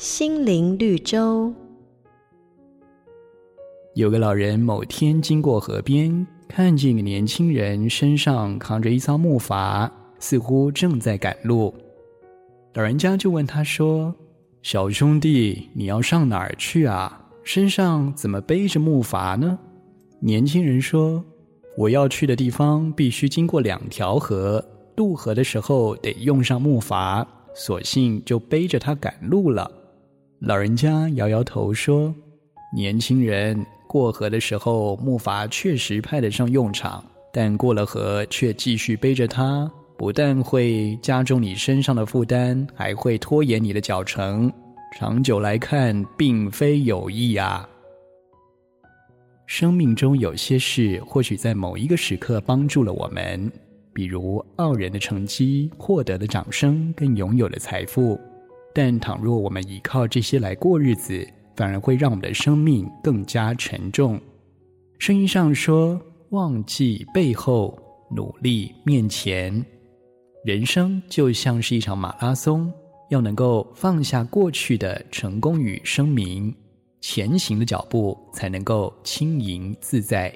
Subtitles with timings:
[0.00, 1.52] 心灵绿洲。
[3.94, 11.74] 有个老人某天经过河边，看见个年轻人身上扛着一艘木筏，似乎正在赶路。
[12.72, 14.14] 老人家就问他说
[14.64, 17.28] ：“小兄弟，你要上哪儿去啊？
[17.44, 19.58] 身上怎么背着木筏呢？”
[20.18, 21.22] 年轻人说
[21.76, 24.64] ：“我要去的地方必须经过两条河，
[24.96, 27.22] 渡河的时候得用上木筏。”
[27.54, 29.70] 索性就背着他赶路了。
[30.40, 32.14] 老人家摇摇头说
[32.74, 44.50] ：“年轻人，过河的时候木筏确实派得上用场，但过了河却继续背着它，不但会加重你身上的负担，还会拖延你的脚程。
[44.96, 47.68] 长久来看，并非有益啊。”
[49.44, 53.52] 生命中有些事，或许在某一个时刻帮助了我们。
[53.92, 58.18] 比如傲人的成绩、获得的掌声跟拥有的财富，
[58.74, 61.26] 但倘若我们依靠这些来过日子，
[61.56, 64.20] 反而会让我们的生命更加沉重。
[64.98, 67.76] 声音上说：“忘记背后，
[68.10, 69.64] 努力面前。”
[70.44, 72.72] 人生就像是一场马拉松，
[73.10, 76.54] 要能够放下过去的成功与声名，
[77.00, 80.32] 前行的脚步才能够轻盈自在。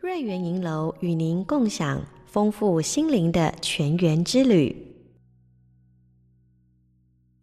[0.00, 4.74] 瑞圆银楼与您共享丰富心灵的泉源之旅。